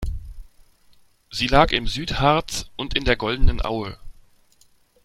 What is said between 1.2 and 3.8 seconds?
Sie lag im Südharz und in der Goldenen